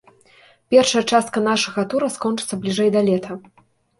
Першая 0.75 1.01
частка 1.11 1.43
нашага 1.49 1.85
тура 1.93 2.09
скончыцца 2.15 2.59
бліжэй 2.65 2.89
да 2.95 3.01
лета. 3.13 3.39